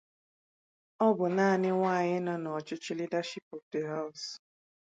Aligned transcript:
Ọ 1.05 1.07
bụ 1.17 1.25
naanị 1.35 1.69
nwanyị 1.77 2.17
nọ 2.25 2.33
n' 2.43 2.51
ọchichi 2.57 2.91
'leadership 2.93 3.47
of 3.57 3.63
the 3.73 3.79
House'. 3.91 4.29